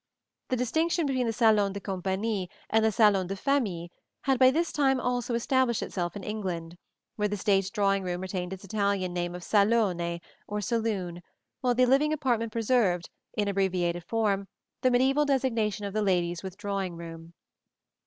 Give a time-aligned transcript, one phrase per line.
[0.47, 3.89] The distinction between the salon de compagnie and the salon de famille
[4.21, 6.75] had by this time also established itself in England,
[7.17, 11.21] where the state drawing room retained its Italian name of salone, or saloon,
[11.59, 14.47] while the living apartment preserved, in abbreviated form,
[14.81, 17.33] the mediæval designation of the lady's with drawing room.